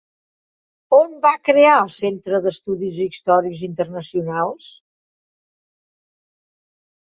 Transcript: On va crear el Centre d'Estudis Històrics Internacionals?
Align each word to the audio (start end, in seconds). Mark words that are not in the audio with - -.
On 0.99 1.11
va 1.25 1.33
crear 1.49 1.75
el 1.81 1.91
Centre 1.97 2.41
d'Estudis 2.47 2.99
Històrics 3.05 3.63
Internacionals? 3.69 4.73